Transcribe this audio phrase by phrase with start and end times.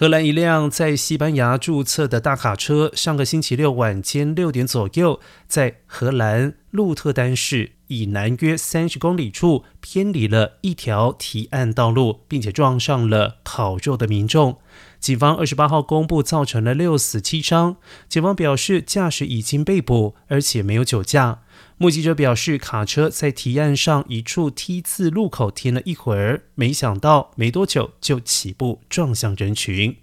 [0.00, 14.58] 荷兰一辆在西班牙注册的大卡车，上个星期六晚间六点左右，在荷兰鹿特丹市以南约三十公里处偏离了一条提案道路，并且撞上了烤肉的民众。
[15.00, 17.78] 警方二十八号公布，造成了六死七伤。
[18.08, 21.40] 警方表示，驾驶已经被捕，而且没有酒驾。
[21.76, 29.96] 目击者表示，卡车在提案上一处 T 字路口停了一会儿，没想到没多久就起步撞向人群。